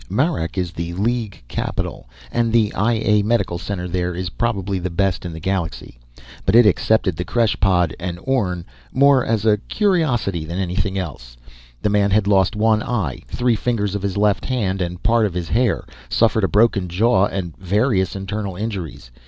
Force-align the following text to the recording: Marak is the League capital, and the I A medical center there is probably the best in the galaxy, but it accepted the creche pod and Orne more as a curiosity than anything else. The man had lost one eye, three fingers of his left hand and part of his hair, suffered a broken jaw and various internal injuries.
Marak 0.09 0.57
is 0.57 0.71
the 0.71 0.93
League 0.93 1.43
capital, 1.47 2.09
and 2.31 2.51
the 2.51 2.73
I 2.73 2.93
A 2.93 3.21
medical 3.21 3.59
center 3.59 3.87
there 3.87 4.15
is 4.15 4.31
probably 4.31 4.79
the 4.79 4.89
best 4.89 5.27
in 5.27 5.31
the 5.31 5.39
galaxy, 5.39 5.99
but 6.43 6.55
it 6.55 6.65
accepted 6.65 7.15
the 7.17 7.23
creche 7.23 7.59
pod 7.59 7.95
and 7.99 8.17
Orne 8.23 8.65
more 8.91 9.23
as 9.23 9.45
a 9.45 9.57
curiosity 9.69 10.43
than 10.43 10.57
anything 10.57 10.97
else. 10.97 11.37
The 11.83 11.89
man 11.91 12.09
had 12.09 12.25
lost 12.25 12.55
one 12.55 12.81
eye, 12.81 13.21
three 13.27 13.55
fingers 13.55 13.93
of 13.93 14.01
his 14.01 14.17
left 14.17 14.45
hand 14.45 14.81
and 14.81 15.03
part 15.03 15.27
of 15.27 15.35
his 15.35 15.49
hair, 15.49 15.85
suffered 16.09 16.43
a 16.43 16.47
broken 16.47 16.89
jaw 16.89 17.27
and 17.27 17.55
various 17.57 18.15
internal 18.15 18.55
injuries. 18.55 19.11